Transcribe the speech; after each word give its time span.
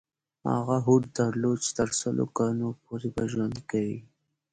هغه 0.53 0.77
هوډ 0.85 1.03
درلود 1.17 1.57
چې 1.65 1.71
تر 1.79 1.89
سلو 1.99 2.25
کلونو 2.37 2.67
پورې 2.83 3.07
به 3.15 3.23
ژوند 3.31 3.55
کوي. 3.69 3.99